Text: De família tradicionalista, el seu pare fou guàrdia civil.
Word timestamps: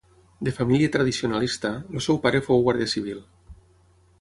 De 0.47 0.53
família 0.59 0.89
tradicionalista, 0.95 1.71
el 1.99 2.03
seu 2.07 2.21
pare 2.27 2.41
fou 2.49 2.65
guàrdia 2.69 2.93
civil. 2.95 3.21